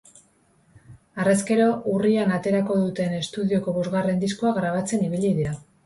Harrezkero, 1.23 1.67
urrian 1.97 2.35
aterako 2.39 2.81
duten 2.83 3.15
esudioko 3.21 3.79
bosgarren 3.79 4.27
diskoa 4.29 4.59
grabatzen 4.61 5.11
ibili 5.11 5.37
dira. 5.43 5.59